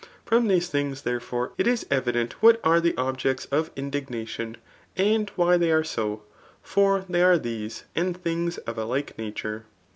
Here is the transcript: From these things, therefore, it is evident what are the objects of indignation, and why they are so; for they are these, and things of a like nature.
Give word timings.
From 0.25 0.47
these 0.47 0.67
things, 0.67 1.03
therefore, 1.03 1.51
it 1.59 1.67
is 1.67 1.85
evident 1.91 2.33
what 2.41 2.59
are 2.63 2.81
the 2.81 2.97
objects 2.97 3.45
of 3.51 3.69
indignation, 3.75 4.57
and 4.97 5.29
why 5.35 5.57
they 5.57 5.69
are 5.71 5.83
so; 5.83 6.23
for 6.63 7.05
they 7.07 7.21
are 7.21 7.37
these, 7.37 7.83
and 7.95 8.17
things 8.17 8.57
of 8.57 8.79
a 8.79 8.85
like 8.85 9.15
nature. 9.19 9.65